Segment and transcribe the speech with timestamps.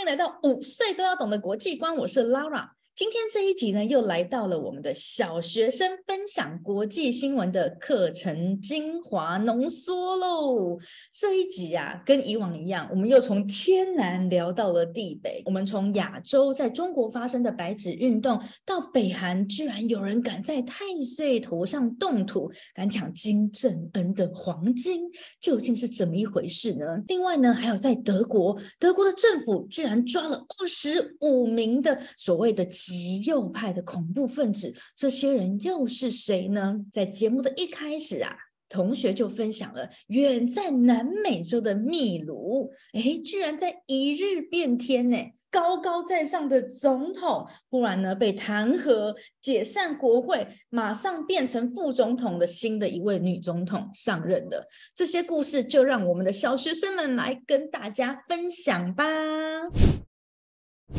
[0.00, 2.70] 欢迎来到五岁都要懂的国际观，我是 Lara。
[3.00, 10.78] 今天这一集呢，又来到了我们的小学生分享国际新闻的课程精华浓缩喽。
[11.10, 15.40] 这一集啊，跟以往一样，我们又从天南聊到了地北。
[15.46, 25.10] 我们从亚洲在中国发生的白纸运动，到北韩居然有人敢在太岁头上动土，敢抢金正恩的黄金，
[25.40, 26.84] 究竟是怎么一回事呢？
[27.08, 32.68] 另外呢，还有在德国，德国的政府居然抓了二十五名的所谓的。
[32.90, 36.76] 极右派的恐怖分子，这些人又是谁呢？
[36.92, 38.36] 在节目的一开始啊，
[38.68, 45.16] 同学就分享了远在南美洲的秘鲁，哎，居然在一日变天呢！
[45.52, 54.66] 高高在上的总统，忽然呢被弹劾、解散国会，马上变成副总统的新的一位女总统上任的。
[54.94, 59.04] 这些故事，就让我们的小学生们来跟大家分享吧。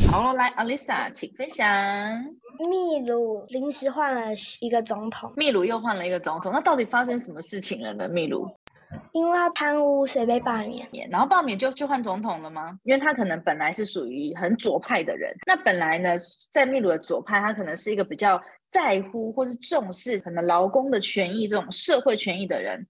[0.09, 1.67] 好，来，Alisa，请分享。
[2.69, 5.31] 秘鲁临时换了一个总统。
[5.35, 8.07] 秘鲁又换了一个总统，那到底发生什么事情了呢？
[8.07, 8.49] 秘鲁，
[9.11, 11.09] 因为他贪污，所以被罢免。
[11.09, 12.77] 然后罢免就就换总统了吗？
[12.83, 15.33] 因为他可能本来是属于很左派的人。
[15.45, 16.15] 那本来呢，
[16.51, 22.87] 在秘鲁的左派，他可能是一个比较在乎或是重视可能劳工的权益这种社会权益的人。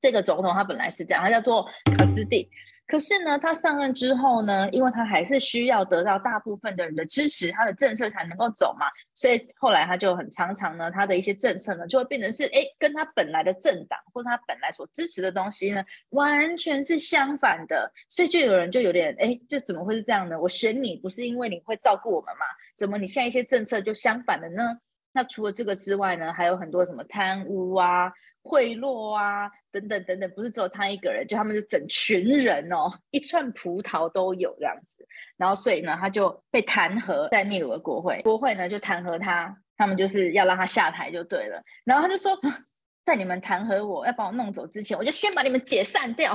[0.00, 2.48] 这个总统他本来是这样，他叫做卡斯蒂。
[2.86, 20.38] 可是呢，他上任之后呢，因为他还是需要得到大部分的人的支持，他的政策才能够走嘛，所以后来他就很常常呢，他的一些政策呢，就会变成是，哎，跟他本来的政党或他本来所支持的东西呢，完全是相反的，所以就有人就有点，哎，这怎么会是这样呢？
[20.38, 22.44] 我选你不是因为你会照顾我们吗？
[22.76, 24.78] 怎么你现在一些政策就相反的呢？
[25.12, 35.06] 那除了这个之外呢，还有很多什么贪污啊、贿赂啊等等等等，不是只有他一个人，就他们是整群人哦，一串葡萄都有这样子。
[35.36, 41.62] 然后所以呢，他就被弹劾在秘鲁的国会，国会呢就弹劾他，他们就是要让他下台就对了。
[41.84, 42.38] 然后他就说，
[43.04, 46.34] 在你们弹劾我要把我弄走之前，我就先把你们解散掉。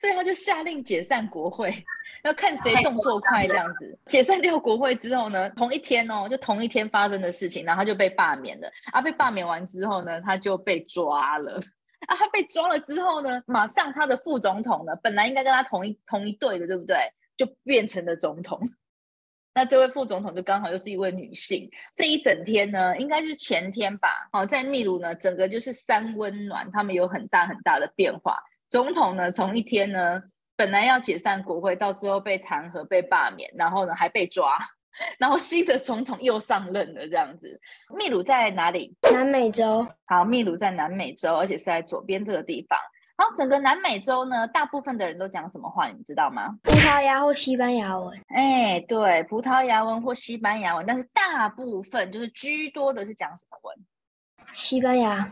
[0.00, 1.72] 所以他就下令解散国会，
[2.24, 3.98] 要看谁动作快这样子。
[4.06, 8.70] 解散掉国会之后呢，同一天哦，就同一天发生的事情，然后他就被罢免了。
[8.92, 11.60] 啊，被罢免完之后呢，他就被抓了。
[12.06, 16.96] 啊，他被抓了之后呢，马上他的副总统呢，本来应该跟他同一同一队的，对不对？
[17.36, 18.60] 就变成了总统。
[19.54, 21.70] 那这位副总统就刚好又是一位女性。
[21.94, 24.28] 这一整天呢，应该是前天吧。
[24.32, 28.42] 哦，在秘鲁呢，整个就是三温暖，他们有很大很大的变化。
[28.72, 30.22] 总统呢，从一天呢，
[30.56, 34.56] 本来要解散国会，到最后被弹劾、被罢免，然后呢还被抓，
[35.20, 37.60] 然后新的总统又上任了，这样子。
[37.94, 38.96] 秘鲁在哪里？
[39.12, 39.86] 南美洲。
[40.06, 42.78] 好，秘鲁在南美洲，而且是在左边这个地方。
[43.14, 45.88] 然后，整个南美洲呢，大部分的人都讲什么话？
[45.88, 46.56] 你知道吗？
[46.62, 48.18] 葡萄牙或西班牙文。
[48.28, 53.76] 哎，对，葡萄牙文或西班牙文，但是大部分就是居多的是讲什么文？
[54.54, 55.30] 西班牙。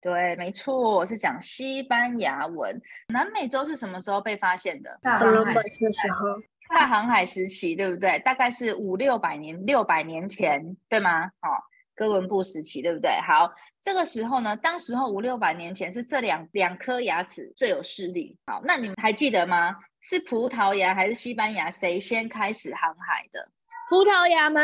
[0.00, 2.80] 对，没错，是讲西班牙文。
[3.08, 4.98] 南美洲是什么时候被发现的？
[5.02, 5.98] 大航海的时期。
[6.68, 8.18] 大航海时期，对不对？
[8.20, 11.26] 大概是五六百年，六百年前，对吗？
[11.26, 11.48] 哦，
[11.94, 13.12] 哥伦布时期，对不对？
[13.20, 13.48] 好，
[13.80, 18.36] 这个时候呢，当时候五六百年前是这两两颗牙齿最有势力。
[18.46, 19.76] 好，那你们还记得吗？
[20.00, 21.70] 是葡萄牙还是西班牙？
[21.70, 23.48] 谁先开始航海的？
[23.88, 24.60] 葡萄牙吗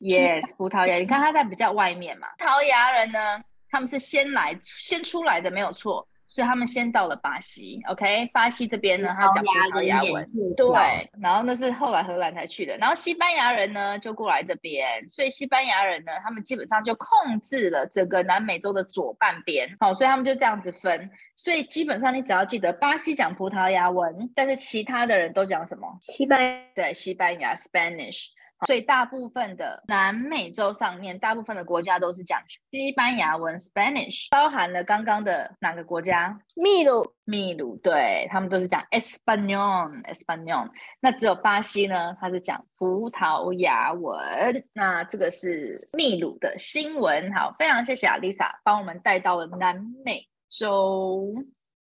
[0.00, 0.96] ？Yes，葡萄牙。
[0.96, 2.28] 你看它在比较外面嘛。
[2.38, 3.42] 葡萄牙人呢？
[3.70, 7.80] 他们是先来先出来的，没有错，所以他们先到了巴西。
[7.88, 10.26] OK，巴西这边呢，他讲葡萄牙文，
[10.56, 11.10] 对。
[11.20, 12.76] 然后那是后来荷兰才去的。
[12.78, 19.68] 然后西班牙人呢就过来这边，所以西班牙人呢，他们基本上就控制了整个南美洲的左半边。
[19.80, 21.10] 好，所以他们就这样子分。
[21.36, 25.88] 所以基本上你只要记得，巴西讲葡萄牙文，但是其他的人都讲什么？
[26.00, 26.38] 西班
[26.74, 28.28] 对，西班牙 Spanish。
[28.66, 36.38] 所以大部分的南美洲上面，大部分的国家都是讲西班牙文 （Spanish），包含了刚刚的哪个国家？
[36.54, 37.14] 秘鲁。
[37.24, 40.68] 秘鲁，对他们都是讲 Espanol，Espanol。
[41.00, 44.66] 那只有巴西呢，它是讲葡萄牙文。
[44.72, 47.32] 那这个是秘鲁的新闻。
[47.32, 51.32] 好，非常谢谢阿丽莎帮我们带到了南美洲。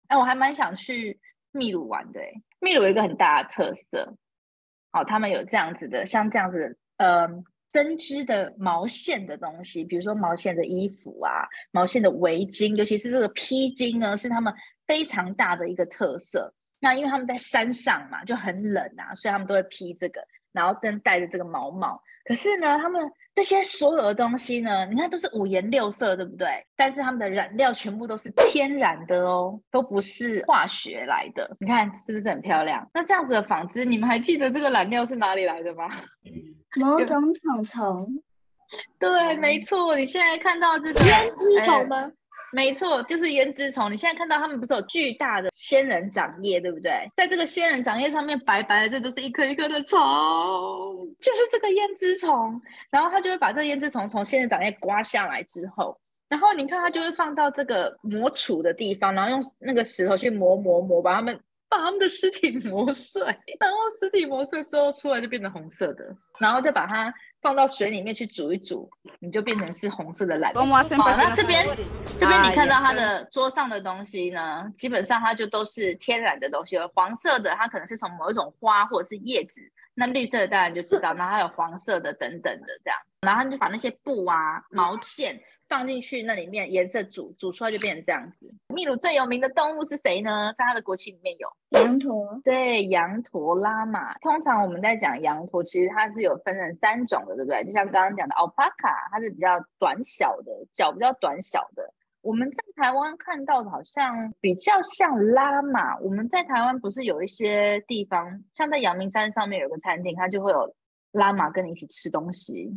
[0.09, 1.17] 哎，我还蛮想去
[1.53, 2.19] 秘鲁玩的。
[2.59, 4.17] 秘鲁有一个很大的特色。
[4.97, 7.27] 哦，他们有这样子的，像这样子，呃，
[7.71, 14.53] 针织的毛线的东西，比如说毛线的衣服啊，毛线的围巾，尤其是这个披巾呢，是他们
[14.87, 16.53] 非常大的一个特色。
[16.79, 20.21] 那因为他们在山上嘛，就很冷啊，所以他们都会披这个。
[20.57, 22.01] 然后跟带着这个毛毛。
[22.25, 26.47] 可是呢，他们这些所有的东西呢，你看都是五颜六色，对不对？
[26.75, 31.55] 但是他们的染料全部都是天然的哦，都不是化学来的。
[31.59, 32.89] 你看是不是很漂亮？
[32.93, 35.87] 那这样子的纺织，你们还记得这个染料是哪里来的吗？
[36.75, 38.23] 某种虫虫，
[38.99, 39.95] 对，没错。
[39.95, 42.11] 你现在看到这个胭脂虫吗？
[42.53, 43.91] 没错，就是胭脂虫。
[43.91, 47.09] 你现在看到它们不是有巨大的仙人掌叶，对不对？
[47.15, 49.99] 在这个仙人掌叶上面白白的，这都是一颗一颗的虫，
[51.19, 52.59] 就是这个胭脂虫。
[52.89, 55.99] 然后它就会把这胭脂虫从仙人掌叶刮下来之后，
[56.29, 61.37] 然后你看它就会放到这个磨杵的地方，然后用那个石头去磨磨磨，把它们
[61.69, 63.23] 把它们的尸体 磨碎，
[63.59, 66.05] 然后尸体磨碎之后出来就变成红色的，
[66.39, 67.13] 然后再把它。
[67.47, 68.89] 放到水里面去煮一煮，
[69.21, 70.53] 你就变成是红色的蓝。
[70.53, 70.65] 好，
[71.15, 71.65] 那这边
[72.19, 76.85] 这边你看到它的桌上的东西呢，基本上它就都是天然的东西了。
[76.89, 79.61] 黄色的它可能是从某一种花或者是叶子，
[79.93, 85.39] 那绿色的当然就知道，然后还有黄色的等等的这样子，然后你就把那些布啊、毛线。
[85.67, 88.47] 放进去那里面颜色煮煮出来就变成这样子。
[88.73, 90.53] 秘鲁最有名的动物是谁呢？
[90.57, 92.39] 在它的国旗里面有羊驼。
[92.43, 94.17] 对，羊驼拉玛。
[94.19, 97.63] 通常我们在讲羊驼，其实它是有分成三种的，对不对？
[97.65, 101.93] 就像刚刚讲的 alpaca，它是比较短小的，脚比较短小的。
[102.21, 105.97] 我们在台湾看到的好像比较像拉玛。
[105.99, 110.75] 我们在台湾不是有一些地方，像在阳明山上面有个餐厅，它就会有
[111.13, 112.69] 拉玛跟你一起吃东西。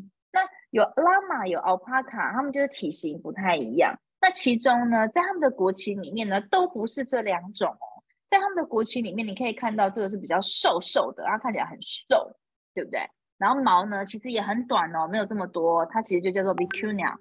[0.71, 3.95] 有拉玛有 alpaca，他们就是体型不太一样。
[4.21, 7.87] 那其中呢，在他们的国旗里面呢，都不是这两种哦。
[8.29, 12.31] 在他们的国旗里面，你可以看到这个是比较瘦瘦的，它看起来很瘦，
[12.75, 13.01] 对不对？
[13.39, 15.85] 然后毛呢，其实也很短哦，没有这么多。
[15.87, 17.17] 它其实就叫做 vicuña，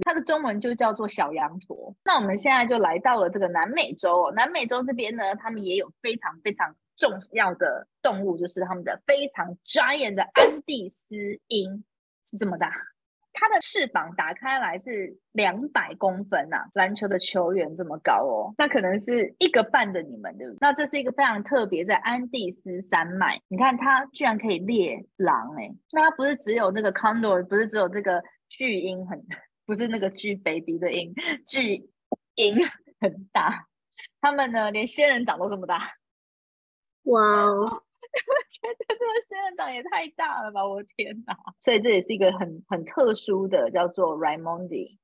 [0.00, 1.94] 它的中文就叫做小羊驼。
[2.04, 4.32] 那我们现在就来到了这个南美洲哦。
[4.32, 11.16] 南美洲这边呢，他们也有非常非常重要的动物，就是他们的非常 giant 的安第斯
[11.46, 11.84] 鹰。
[12.32, 12.72] 是这么大，
[13.34, 20.58] 它的翅膀打开来是两百公分呐，篮球的球员这么高哦，那可能是一个半的你们对不对？
[20.62, 29.22] 那这是一个非常特别，在安第斯山脉，你看它居然可以猎狼哎，那它不是只有那个 condor，不是只有这个巨鹰很，
[29.66, 31.12] 不是那个巨 baby 的鹰，
[31.46, 31.90] 巨
[32.36, 32.56] 鹰
[32.98, 33.66] 很大，
[34.22, 35.96] 他们呢连仙人掌都这么大，
[37.02, 37.82] 哇哦！
[38.12, 40.66] 我 觉得这个仙人掌也太大了吧！
[40.66, 41.36] 我天哪！
[41.60, 44.98] 所以这也是一个很很特殊的，叫做 Raimondi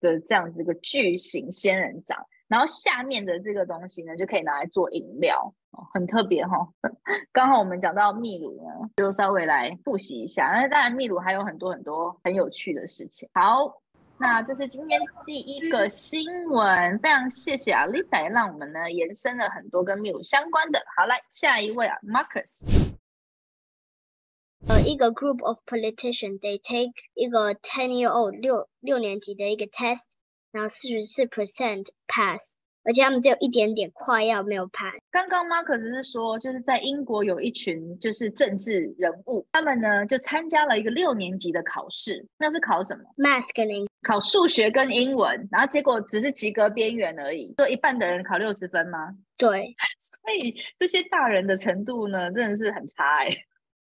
[0.00, 2.24] 的这样子一个巨型仙人掌。
[2.48, 5.54] 然后下面的这个东西呢，就可以拿来做饮料，
[5.92, 6.68] 很特别哈。
[7.32, 10.46] 刚好我们讲到秘鲁呢，就稍微来复习一下。
[10.48, 13.28] 那当然，秘鲁还有很多很多很有趣的事情。
[13.34, 13.81] 好。
[14.22, 20.80] 那这是今天第一个新闻，非常谢谢啊，Lisa 也让我们呢延伸了很多跟 Miu 相关的。
[20.96, 22.62] 好，来下一位啊，Marcus。
[24.68, 30.04] 呃，一个 group of politician，they take 一个 ten year old 六六年级的一个 test，
[30.52, 32.58] 然后四十四 percent pass。
[32.84, 34.92] 而且他们只有一点点快要没有拍。
[35.10, 47.54] 刚刚 Mark 只是说，就是在英国有一群就是政治人物，他们呢就参加了一个六年级的考试，那是考什么？Math 跟英考数学跟英文，然后结果只是及格边缘而已。
[47.58, 49.14] 就一半的人考六十分吗？
[49.36, 53.30] 对，所以这些大人的程度呢，真的是很差哎，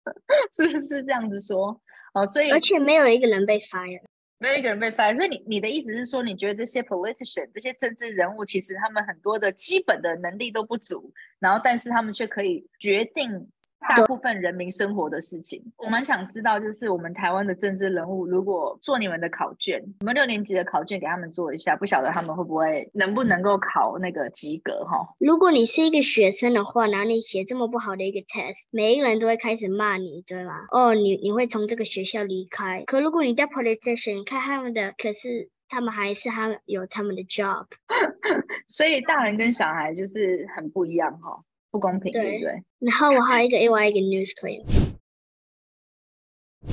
[0.53, 1.81] 是不是这样子说？
[2.15, 4.03] 哦，所以而且没有一个人被 fire。
[4.43, 13.49] 没有一个人被 fire，所以你你的意思是说，你觉得这些 politician 这些政治人物，其实他们很多的基本的能力都不足，然后但是他们却可以决定。
[13.89, 25.15] 大部分人民生活的事情，我蛮想知道，就是我们台湾的政治人物，如果做你们的考卷，你们六年级的考卷给他们做一下，不晓得他们会不会能不能够考那个及格哈？
[25.19, 30.67] 如果你是一个学生的话，然后你写这么不好的一个 test，每一个人都会开始骂你，对吗？
[30.71, 32.85] 哦，你你会从这个学校离开。
[32.87, 37.67] 可如果你在 politician，看他们的，可是他们还是他们有他们的 job，
[38.69, 41.43] 所以大人跟小孩就是很不一样哈。
[41.73, 42.63] 不公平，对不对？
[42.79, 44.63] 然后我还有一个另外一个 news claim。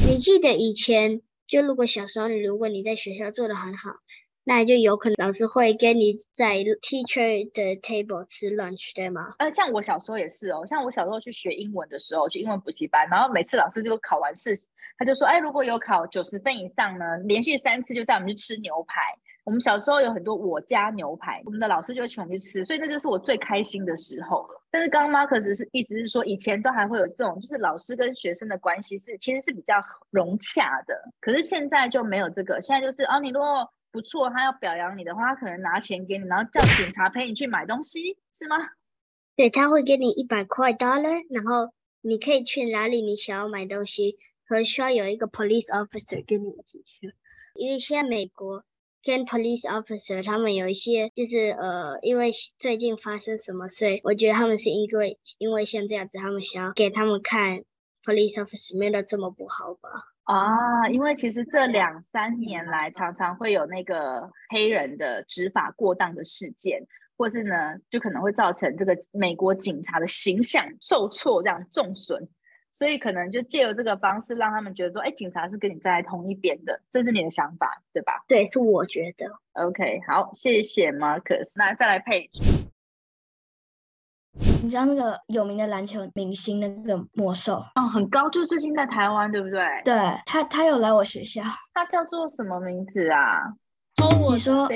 [0.08, 3.92] 你记得以前，就如果小时候，如果你在学校做的很好，
[4.44, 9.34] 那就有可能老师会跟你在 teacher 的 table 吃 lunch，对吗？
[9.40, 14.54] 呃，像我小时候也是哦，像我小时候去学英文的时候，去英文补习班，然后每次老师就考完试，
[14.98, 19.18] 他就说，哎，如果有考九十分以上呢，连续三次就带我们去吃牛排。
[19.50, 24.64] 我们小时候有很多我家牛排，我们的老师就会请我们去吃，所以那就是我最开心的时候了。
[24.70, 30.94] 但是刚刚 Marcus 是意思是说，以前都还会有这种，就是老师跟学生的关系是其实是比较融洽的。
[31.20, 38.56] 可是现在就没有这个，现在就是哦，你如果不错，他要表扬你的话，他可能拿钱给你，然后叫警察陪你去买东西，是吗？
[39.36, 47.16] 对，他会给你一百块 dollar，然后你可以去哪里你想要买东西，可需要有一个 police officer 跟你一起去，
[47.56, 48.64] 因为现在美国
[49.04, 57.64] 跟 police officer 他们有一些就是呃，因为最近发生什么，所以我觉得他们是因为因为像这样子，他们想要给他们看
[58.04, 59.90] police officer 没有这么不好吧。
[60.24, 66.86] 啊，因为其实这两三年来，常常会有那个黑人的执法过当的事件，
[67.18, 72.30] 或是呢，就可能会造成这个美国警察的形象受挫，这样重损，
[72.80, 78.24] 所以可能就借由这个方式，让他们觉得说，哎，警察是跟你站在同一边的，这是你的想法，对吧？
[78.26, 79.26] 对，是我觉得。
[79.62, 82.40] OK，好，谢谢 Marcus，那再来 Page。
[84.64, 89.60] 你知道那个有名的篮球明星那个魔兽哦，很高，就是最近在台湾，对不对？
[89.84, 89.94] 对
[90.26, 91.42] 他，他有来我学校。
[91.74, 93.42] 他叫做什么名字啊？
[94.32, 94.70] 你说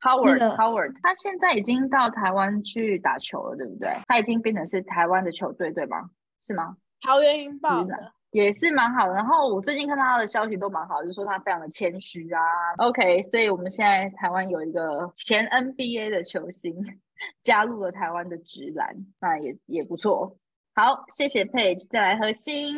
[0.00, 3.98] ？Howard，Howard，他现在已经到台湾去打球了，对不对？
[4.06, 6.08] 他已经变成是台湾的球队，对吗？
[6.40, 6.76] 是吗？
[7.02, 9.14] 桃园云豹的也是蛮好的。
[9.14, 12.40] 然后我最近看到他的消息都蛮好，就是说他非常的谦虚啊。
[12.78, 16.74] OK，所以我们现在台湾有一个前 NBA 的球星。
[17.40, 20.36] 加入了台湾的直男，那也也不错。
[20.74, 22.74] 好，谢谢 Page，再来核心。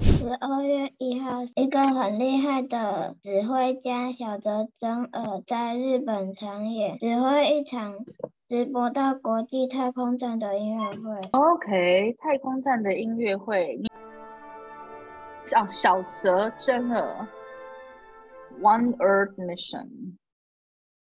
[0.00, 7.94] 十二月一号，一个很厉害的指挥家小泽征尔在日本长野指挥一场
[8.52, 11.30] 直播到国际太空站的音乐会。
[11.32, 13.80] OK，太空站的音乐会。
[15.52, 17.26] 哦，小泽征尔
[18.60, 20.18] ，One Earth Mission。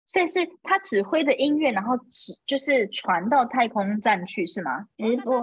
[0.07, 4.87] 所以是他指挥的音乐，然后指就是传到太空站去，是吗？
[4.97, 5.39] 直播。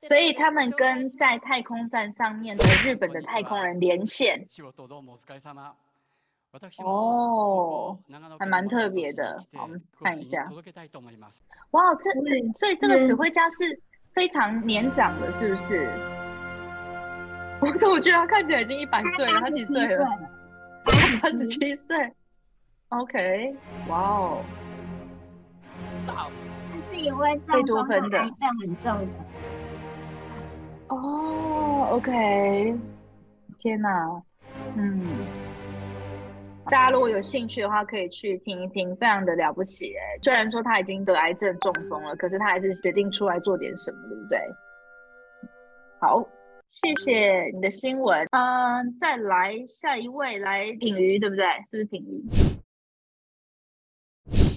[0.00, 4.44] 所以他们跟在太空站上面的日本的太空人连线。
[6.84, 7.98] 哦，
[8.38, 9.42] 还蛮特别的。
[9.60, 10.44] 我们看一下。
[11.70, 13.80] 哇，这这所以这个指挥家是
[14.12, 15.90] 非常年长的，是不是？
[17.60, 19.40] 我怎么觉得他看起来已经一百岁了？
[19.40, 20.06] 他几岁了？
[21.22, 21.96] 八十七岁
[22.88, 23.54] ，OK，
[23.88, 24.42] 哇哦，
[26.06, 26.28] 他
[26.90, 29.14] 是一位贝多芬的癌症很重的，
[30.88, 32.76] 哦，OK，
[33.60, 34.20] 天哪，
[34.74, 35.06] 嗯，
[36.66, 40.18] 大家如果有兴趣的话，可以去听一听，非常的了不起哎。
[40.22, 44.38] 虽然说他已经得癌症中风了，可是他还是决定出来做点什么，对不对？
[46.00, 46.28] 好。
[46.68, 51.44] 谢谢你的新闻，嗯，再来下一位，来品鱼，对不对？
[51.70, 52.24] 是不是品鱼？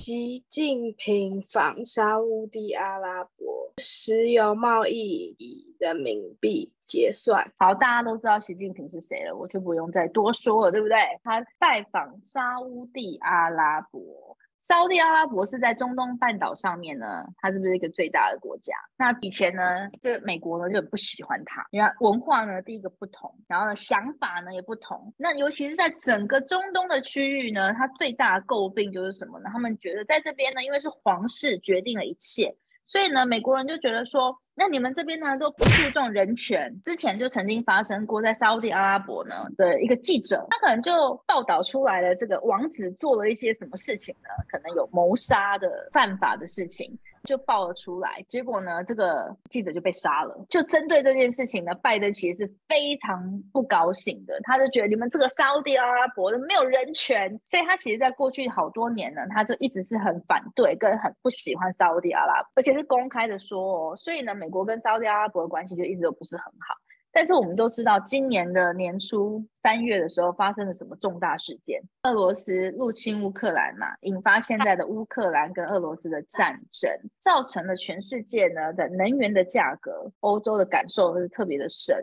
[0.05, 2.19] 习近平访沙
[2.51, 7.51] 地阿拉伯，石油贸易以人民币结算。
[7.57, 10.95] 好，大家都知道习近平是谁了，我就不用再多说了，对不对？
[11.23, 12.53] 他拜访沙
[12.93, 14.37] 地阿拉伯。
[14.67, 18.73] 沙地阿拉伯是在中东半岛上面呢，它是不是一个最大的国家？
[18.97, 25.13] 那以前呢，这美国呢就很不喜欢它，因为文化呢第一个不同，然后呢想法呢也不同。
[25.17, 29.51] 那尤其是在整个中东的区域呢，它最大的诟病就是什么呢？
[29.53, 32.51] 他们觉得在这边呢，因为是皇室决定了一切，
[32.85, 34.39] 所以呢，美国人就觉得说。
[34.57, 36.73] 那你们这边呢都不注重人权？
[36.81, 44.29] 之前就曾经发生过，在沙地阿拉伯呢的一个记者，他可能就报道出来了，这个王子做了一些什么事情呢？
[44.47, 46.97] 可能有谋杀的犯法的事情。
[47.25, 50.45] 就爆了出来，结果呢，这个记者就被杀了。
[50.49, 53.19] 就针对这件事情呢，拜登其实是非常
[53.51, 63.97] 不高兴的，他就觉得你们这个沙地阿拉伯的没有人权，所以他其实在过去好多年呢，他就一直是很反对跟很不喜欢沙地阿拉伯，而且是公开的说哦。
[63.97, 66.75] 所以呢，美国跟沙地阿拉伯的关系就一直都不是很好。
[67.15, 71.81] 但是我们都知道，今年的年初三月的时候发生了什么重大事件？
[72.03, 81.95] 俄罗斯入侵乌克兰嘛，引发现在的乌克兰跟俄罗斯的战争，造成了全世界呢的能源的价格，欧洲的感受是特别的深。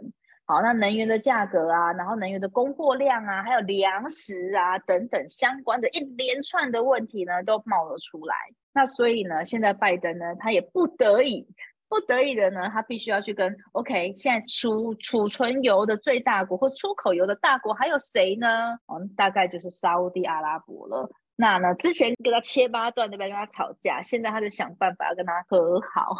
[0.47, 8.35] 好，那能源的价格啊，然后能源的供货量啊，还有粮食啊等等相关的一连串的问题呢，都冒了出来。
[8.73, 11.47] 那所以呢，现在拜登呢，他也不得已。
[11.93, 18.71] 不得已的呢，他必须要去跟 OK，现在储储存油的最大国或出口油的大国还有谁呢？
[18.87, 21.07] 嗯，大概就是沙地阿拉伯了。
[21.37, 23.29] 那呢，之前跟他切八段，对不对？
[23.29, 26.17] 跟他吵架，现在他就想办法要跟他和好，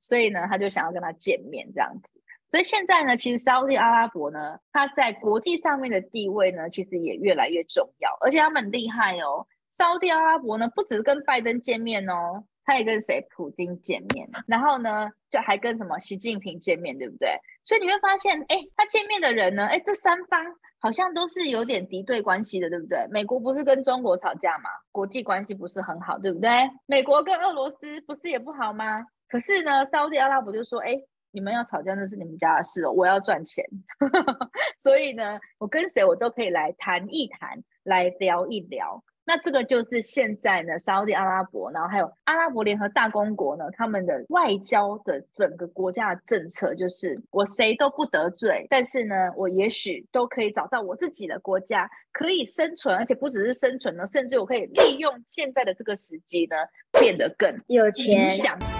[0.00, 2.20] 所以呢，他就想要跟他见面这样子。
[2.50, 9.46] 所以现在呢，其实沙地阿拉伯呢，他在国际上面的地位呢，其实也越来越重要，而且他们很厉害哦。
[9.70, 12.42] 沙地阿拉伯呢，不只是跟拜登见面哦。
[12.64, 17.36] 他也跟谁普京见面，然后呢，就还跟什么习近平见面，对不对？
[17.64, 20.44] 所以你会发现，哎，他见面的人呢，哎，这三方
[20.80, 23.06] 好像都是有点敌对关系的，对不对？
[23.10, 26.50] 美国不是跟中国吵架嘛，国际关系不是很好，对不对？
[26.86, 29.04] 美国跟俄罗斯不是也不好吗？
[29.28, 30.94] 可是呢，沙特阿拉伯就说，哎，
[31.30, 33.64] 你们要吵架那是你们家的事哦，我要赚钱，
[34.76, 39.02] 所以呢，我跟谁我都可以来谈一谈，来聊一聊。
[39.24, 56.56] 那这个就是现在呢，沙特阿拉伯，然后还有阿拉伯联合大公国呢，他们的外交的整个国家的政策就是我谁都不得罪，但是呢，我也许都可以找到我自己的国家可以生存，而且不只是生存呢，甚至我可以利用现在的这个时机呢，
[56.98, 58.28] 变得更有钱。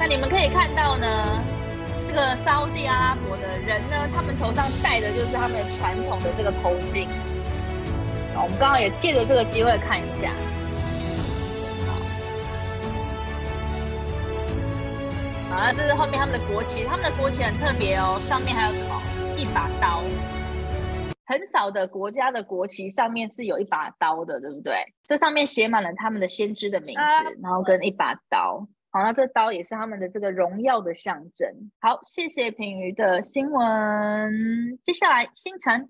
[0.00, 1.40] 那你们可以看到呢，
[2.08, 7.06] 这个沙特阿拉伯的人呢，他们头上戴的就是他们传统的这个头巾。
[8.34, 10.32] 我们刚好也借着这个机会看一下，
[11.86, 11.92] 好，
[15.54, 19.00] 好了，这是后面他们的国旗，他们的国旗很特别哦，上面还有什么？
[19.36, 20.02] 一把刀，
[21.26, 24.74] 很少的国家的国旗上面是有一把刀的，对不对？
[25.04, 31.48] 这上面写满了他们的先知的名字，然后跟一把刀，好，那这刀也是他们的这个荣耀的象征。
[31.80, 35.88] 好，谢谢品瑜的新闻，接下来星辰。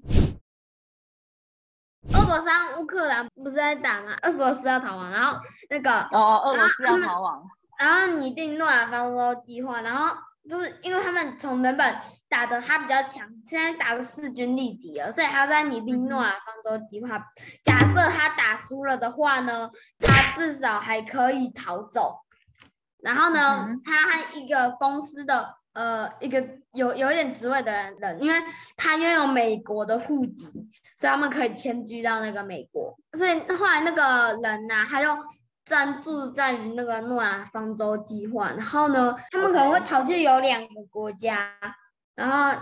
[2.11, 4.17] 俄罗斯乌克兰不是在打吗？
[4.23, 5.39] 俄罗斯要逃亡，然后
[5.71, 10.17] 那个哦，俄罗斯要逃亡，然后拟定诺亚方舟计划，然后
[10.51, 11.97] 就是因为他们从原本
[12.29, 17.25] 打的他比较强，现在打的势均力敌了，所以他在拟定诺亚方舟计划。
[17.63, 22.19] 假设他打输了的话呢，他至少还可以逃走。
[23.01, 25.57] 然后呢，他和一个公司的。
[25.73, 28.39] 呃，一个有有一点职位的人人，因为
[28.77, 30.45] 他拥有美国的户籍，
[30.99, 32.97] 所以他们可以迁居到那个美国。
[33.17, 35.09] 所以后来那个人呐，他就
[35.65, 38.51] 专注在于那个诺亚方舟计划。
[38.53, 41.55] 然后呢，他们可能会逃去有两个国家，
[42.15, 42.61] 然后。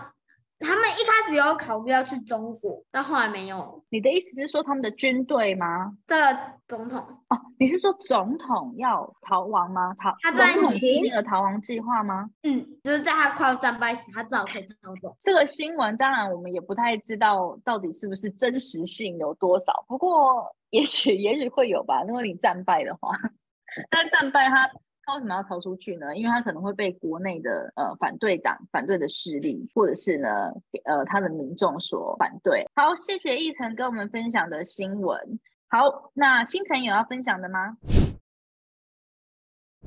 [0.61, 3.83] 他们一开始有考虑要去中国，但后来没有。
[3.89, 5.93] 你的意思是说他们的军队吗？
[6.07, 6.39] 这个
[6.69, 9.95] 总统哦，你是说总统要逃亡吗？
[9.99, 10.15] 逃？
[10.21, 12.29] 他总统制定了逃亡计划吗？
[12.43, 15.17] 嗯，就是在他快要战败时，他至少可以逃走。
[15.19, 22.03] 这个新闻当然我们也不太知道到底是不是真实性有多少，不过也许也许会有吧。
[22.03, 23.11] 如果你战败的话，
[23.91, 24.71] 但战败他。
[25.11, 26.17] 他为什么要逃出去呢？
[26.17, 30.53] 因为他可能会被国内的呃反对党、反对的势力，或者是呢
[30.85, 32.65] 呃他的民众所反对。
[32.75, 35.41] 好，谢谢奕晨跟我们分享的新闻。
[35.69, 37.77] 好，那星辰有要分享的吗？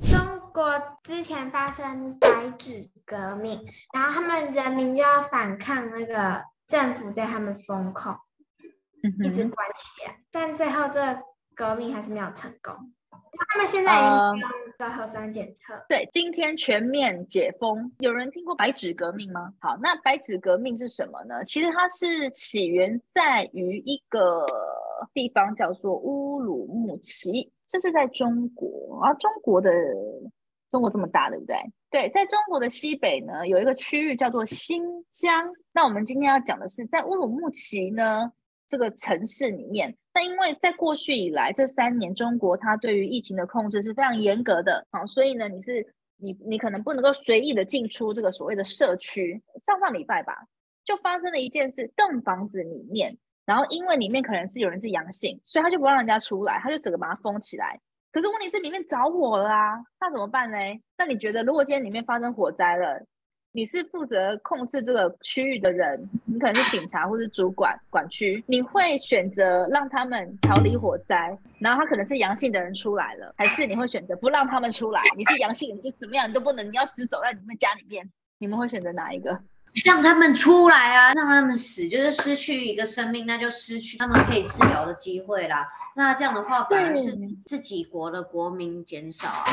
[0.02, 0.18] 中
[0.52, 3.60] 国之前发生白纸革命，
[3.92, 8.14] 然后他们人民就要反抗那个政府对他们封控，
[9.22, 11.18] 一直关起来，但最后这
[11.54, 12.92] 革命还是没有成功。
[13.36, 15.74] 他们现在已经用个核酸检测。
[15.88, 17.92] 对，今天全面解封。
[17.98, 19.52] 有人听过白纸革命吗？
[19.60, 21.44] 好，那白纸革命是什么呢？
[21.44, 24.46] 其实它是起源在于一个
[25.12, 29.12] 地方叫做乌鲁木齐，这是在中国啊。
[29.14, 29.70] 中国的
[30.70, 31.56] 中国这么大，对不对？
[31.90, 35.48] 对，在中国的西北呢，有一个区域叫做新疆。
[35.72, 38.32] 那我们今天要讲的是，在乌鲁木齐呢
[38.66, 39.96] 这个城市里面。
[40.14, 45.84] 那因为在过去以来这三年，中国它对于疫情的控制是非常严格的啊，所以呢，你是
[46.18, 49.42] 你你可能不能够随意的进出这个所谓的社区。
[49.58, 50.46] 上上礼拜吧，
[50.84, 57.80] 就发生了一件事，栋房子里面，然后因为里面可能是有人是阳性，所以他就不让人家出来，他就整个把它封起来。
[58.12, 60.80] 可是问题是里面着火了啊，那怎么办嘞？
[60.96, 63.04] 那你觉得如果今天里面发生火灾了？
[63.56, 75.00] 你是负责控制这个区域的人，你可能是警察或是主管管区，你会选择让他们逃离火灾，然后他可能是阳性的人出来了，还是你会选择不让他们出来？
[75.16, 78.04] 你是阳性，你就怎么样你都不能，你要死守在你们家里面，
[78.38, 79.38] 你们会选择哪一个？
[79.86, 85.68] 让他们出来啊，让他们死，就是失去一个生命，那就失去他们可以治疗的机会啦。
[85.94, 89.44] 那这样的话，反而是自己国的国民减少啊。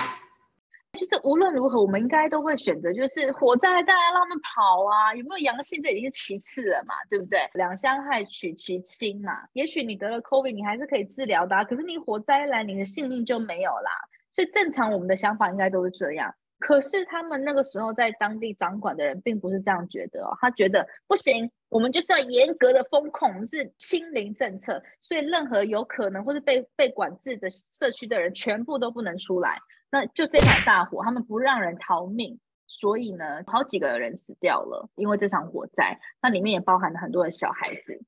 [1.00, 7.40] 就是无论如何，我们应该都会选择，就是火灾大家让他们跑啊，有没有阳性这已经是其次了嘛，对不对？
[7.54, 9.32] 两相害取其轻嘛。
[9.54, 13.92] 也许你得了 COVID，你还是可以治疗的，可是你火灾来，你的性命就没有啦。
[14.34, 16.34] 所以正常我们的想法应该都是这样。
[16.60, 29.58] 可是他们那个时候在当地掌管的人并不是这样觉得哦，他觉得不行，我们就是要严格的风控，我们是清零政策，所以任何有可能或是被被管制的社区的人全部都不能出来。
[29.92, 38.02] 那就这场大火，他们不让人逃命，所以呢，好几个人死掉了，因为这场火灾，那里面也包含了很多的小孩子。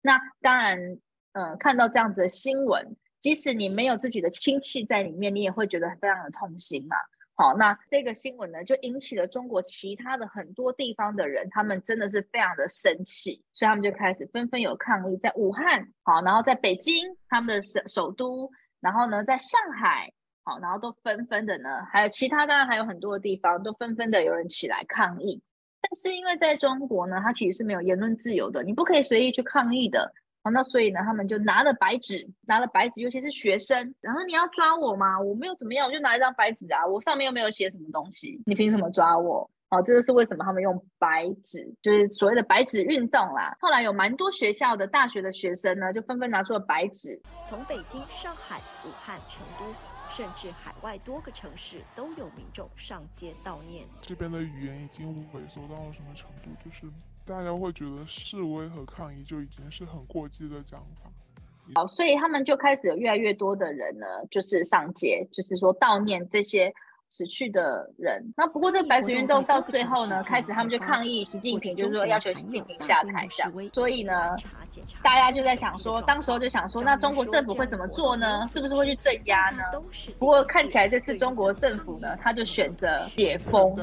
[0.00, 0.78] 那当然，
[1.32, 6.96] 嗯，看到这样子的新闻，即使你没有自己的亲戚在里面，你也会觉得非常的痛心嘛。
[7.38, 20.10] 好，那这个新闻呢，就引起了中国其他的很多地方的人，他们真的是非常的生气，所以他们就开始纷纷有抗议，在武汉，好，然后在北京，他们的首首都，然后呢，在上海，
[20.46, 25.42] 好，然后都纷纷的呢，还有其他当然还有很多的地方，都纷纷的有人起来抗议。
[25.82, 30.08] 但是因为在中国呢，它其实是没有言论自由的，你不可以随意去抗议的。
[30.44, 33.92] 好那所以呢，他们就拿了白纸，拿了白纸，尤其是学生。
[34.00, 35.18] 然后你要抓我吗？
[35.20, 39.50] 我没有怎么样，我就拿一张白纸啊，我上面又没有写什么东西，你凭什么抓我？
[39.70, 43.56] 哦，这就是为什么他们用白纸，就是所谓的白纸运动啦。
[43.58, 49.64] 后来有蛮多学校的大学的学生呢，就纷纷拿出了白纸，从北京、上海、武汉、成都，
[50.16, 53.86] 甚至海外多个城市，都有民众上街悼念。
[54.00, 56.48] 这边的语言已经萎缩到了什么程度？
[56.64, 56.86] 就是。
[57.26, 61.10] 大家会觉得示威和抗议就已经是很过激的讲法，
[61.74, 66.72] 好，所以他们就开始有越来越多的人呢，就是上街，就是说悼念这些。
[67.08, 73.52] 死去的人，那不过这个白纸运动到最后呢，开始他们就抗议习近平，就是说要求习近平下台这样。
[73.72, 74.12] 所以呢，
[75.02, 78.46] 大家就在想说，当时候就想说，那中国政府会怎么做呢？
[78.48, 79.62] 是不是会去镇压呢？
[80.18, 83.74] 不过看起来这次中国政府呢，他就选择解封。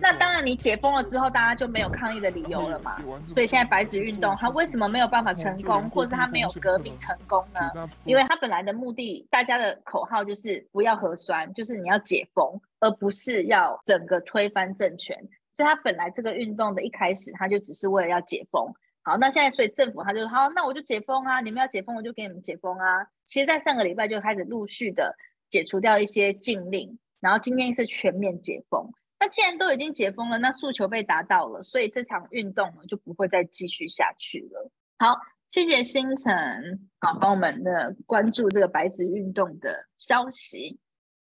[0.00, 2.96] 那当然，你解封了之后，大家就没有抗议的理由了嘛。
[3.26, 7.88] 所以现在白纸运动，它为什么没有办法成功，或者是它没有革命成功呢？
[8.04, 12.37] 因为它本来的目的，大家的口号就是不要核酸，就是你要解封。
[12.80, 15.16] 而不是要整个推翻政权，
[15.54, 18.72] 所以他本来这个运动的一开始，他就只是为了要解封。
[19.02, 23.06] 好，那现在所以政府他就好，那我就解封啊，你们要解封，我就给你们解封啊。
[23.24, 25.16] 其实，在上个礼拜就开始陆续的
[25.48, 28.90] 解除掉一些禁令，然后今天是全面解封。
[29.18, 34.70] 那既然都已经解封了，那诉求被达到了，所以这场运动呢就不会再继续下去了。
[34.98, 35.16] 好，
[35.48, 40.78] 谢谢星辰，好帮我们的关注这个白纸运动的消息。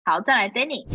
[0.04, 0.86] 好，再来 Danny。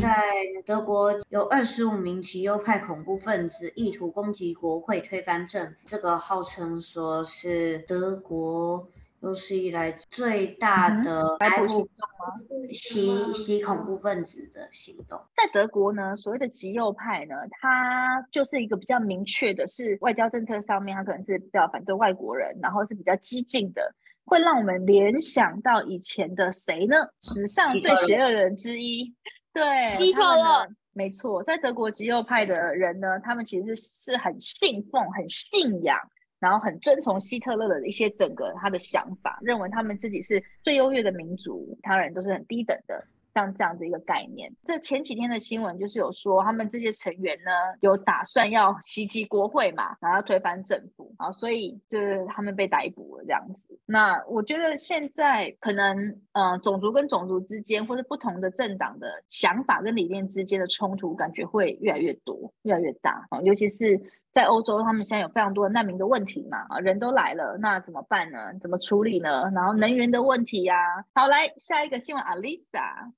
[0.00, 0.22] 在
[0.64, 8.88] 德国有二十五名极右派恐怖分子意图攻击国会、推翻政府，这个号称说是德国
[9.20, 11.36] 有史以来最大的
[11.68, 12.34] 行动吗？
[12.72, 15.20] 袭袭恐怖分子的行动。
[15.32, 23.94] 在德国呢，所谓的极右派呢，它就是一个比较明确的，是外交政策上面，它可能是比较反对外国人，然后是比较激进的，
[24.26, 26.96] 会让我们联想到以前的谁呢？
[27.20, 29.14] 史上最邪恶的人之一。
[29.52, 35.98] 对，希特勒，没错，在德国极右派的人呢，他们其实是很信奉、很信仰，
[36.40, 43.02] 然后很遵从希特勒的一些整个他的想法，认为他们自己是最优越的民族，其他人都是很低等的。
[43.36, 53.78] 像这样的一个概念，这前几天的新闻就是有说，他们这些成员呢有打算要袭击国会嘛，然后推翻政府，然后所以就是他们被逮捕了这样子。
[53.84, 64.00] 那我觉得现在可能，嗯，种族跟种族之间，或者不同的政党的想法跟理念之间的冲突，感觉会越来越多，越来越大啊，尤其是。
[64.36, 66.58] 在欧洲，他们现在有非常多的难民的问题嘛？
[66.68, 68.52] 啊，人都来了，那怎么办呢？
[68.60, 69.44] 怎么处理呢？
[69.54, 70.76] 然后能源的问题呀。
[71.14, 73.12] 好，来下一个新闻，Alisa。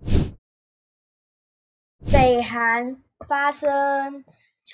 [2.12, 4.24] 北韩发生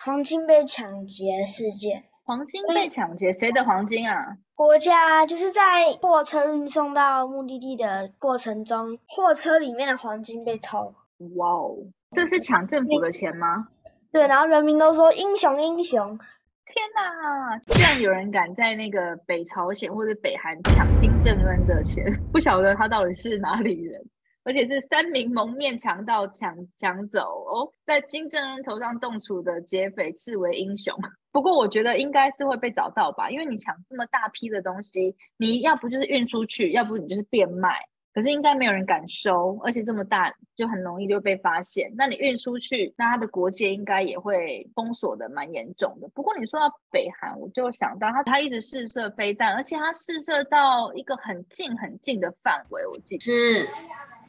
[0.04, 2.04] 黄金被抢劫事件。
[2.26, 3.32] 黄金被抢劫？
[3.32, 4.36] 谁的黄金啊？
[4.54, 10.94] 国家就是在货车运送到目的地的过程中，货车里面的黄金被偷。
[11.36, 11.74] 哇哦，
[12.10, 13.68] 这是抢政府的钱吗？
[14.12, 16.20] 对，然后人民都说英雄英雄。
[16.66, 17.58] 天哪！
[17.74, 24.00] 居然有人敢在那个北朝鲜或者北韩抢金正恩的钱， 不晓得他到底是哪里人，
[24.44, 30.94] 而且是三名蒙面强盗抢抢走哦，在金正恩头上动粗的劫匪视为英雄。
[31.30, 37.78] 不过我觉得应该是会被找到吧，因为你抢这么大批的东西，你要不就是运出去，要不你就是变卖。
[38.14, 41.92] 可是应该没有人敢收，而且这么大就很容易就被发现。
[41.96, 46.08] 那你运出去，那它的国界应该也会封锁的蛮严重的。
[46.14, 52.86] 不过你说到北韩，我就想到他他一直试射飞弹，而且他试射到一个很近很近的范围。
[52.86, 53.68] 我记得是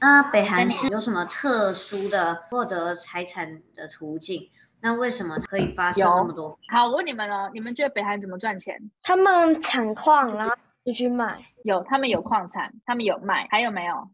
[0.01, 4.49] 那北韩是有什么特殊的获得财产的途径？
[4.81, 6.57] 那为什么可以发射那么多？
[6.69, 8.79] 好，我问你们哦，你们觉得北韩怎么赚钱？
[9.03, 10.55] 他们产矿，然后。
[10.85, 14.07] 就去卖，有他们有矿产，他们有卖，还有没有？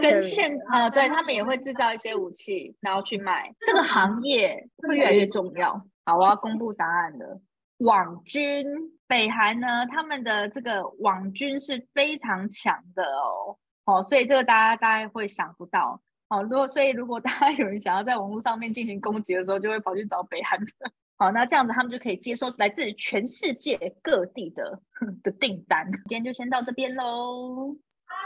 [0.00, 3.52] 跟现呃，对他们也会制造一些武器，然后去卖。
[3.58, 5.72] 这个行业会越来越重要。
[6.04, 7.40] 好，我要公布答案了。
[7.78, 8.64] 网军，
[9.08, 13.58] 北韩呢，他们的这个网军是非常强的哦。
[13.84, 16.00] 哦，所以这个大家大概会想不到。
[16.28, 20.92] 哦，如果所以如果大家有人想要在网络上面进行攻击的时候，就会跑去找北韩的。
[21.16, 24.80] 好，那这样子他们就可以接收来自全世界各地的
[25.22, 25.86] 的订单。
[26.08, 27.76] 今天就先到这边喽。
[28.06, 28.16] 好，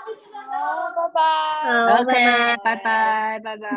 [0.96, 1.20] 拜拜。
[1.72, 2.12] 好，OK，
[2.64, 3.68] 拜拜拜，拜拜。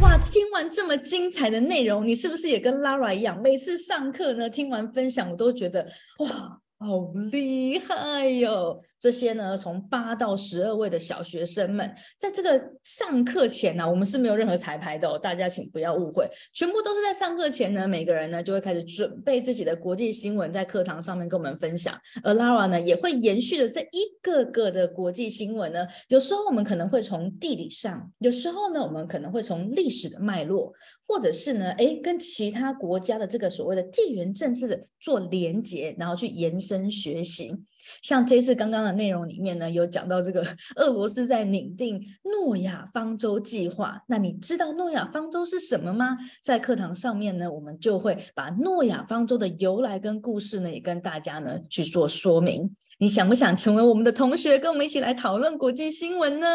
[0.00, 5.86] 哇，听完这么精彩的内容，你是不是也跟 Lara 一样，每次上课呢，听完分享，我都觉得
[6.18, 6.60] 哇。
[6.82, 8.80] 好厉害哟！
[8.98, 21.94] 这些呢，从八到十二位的小学生们，在这个上课前呢、我们是没有任何彩排的哦，大家请不要误会，全部都是在上课前呢，每个人呢就会开始准备自己的国际新闻，在课堂上面跟我们分享。
[22.22, 30.72] 而 Lara 呢，也会延续的这一个个的国际新闻呢，有时候我们可能会从地理上，有时候呢，我们可能会从历史的脉络，
[31.10, 37.52] 或者是呢，诶，跟其他国家的这个所谓的地缘政治做连结，然后去延伸学习。
[38.00, 40.46] 像这次刚刚的内容里面呢，有讲到这个
[40.76, 44.00] 俄罗斯在拟定诺亚方舟计划。
[44.06, 46.16] 那你知道诺亚方舟是什么吗？
[46.44, 52.70] 在课堂上面呢，我们就会把诺亚方舟的由来跟故事呢，也跟大家呢去做说明。
[53.00, 56.46] 你想不想成为我们的同学，跟我们一起来讨论国际新闻呢？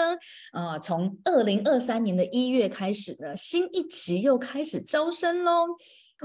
[0.51, 5.65] 啊、从二零二三年的一月开始呢，新一期又开始招生喽。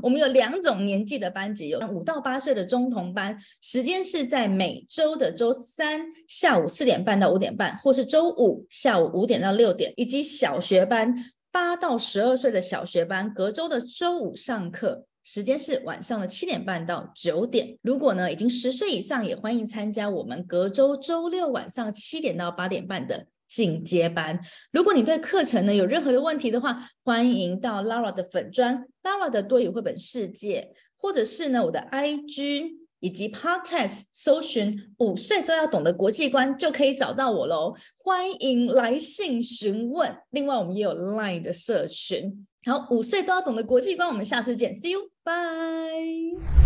[0.02, 11.14] 我们有两种年纪的班级，有五到八岁的中童班，时间是在每周的周三下午四点半到五点半，或是周五下午五点到六点，以及小学班
[11.50, 15.06] 八到十二岁的小学班，隔周的周五上课。
[15.32, 17.78] 时间是晚上的七点半到九点。
[17.82, 24.40] 如果呢已经十岁以上，也欢迎参加我们隔周周六晚上七点到八点半的进阶班。
[24.72, 32.80] 如果你对课程呢有任何的问题的话，欢迎到 Lara 的粉砖 Lara 的多语绘本世界，或者是呢我的 IG。
[33.02, 37.74] 以及 Podcast 搜寻五岁都要懂的国际观，就可以找到我喽。
[38.04, 40.14] 欢迎来信询问。
[40.32, 42.46] 另外，我们也有 Line 的社群。
[42.66, 46.59] 好，五岁都要懂得国际观，我们下次见，See you，bye。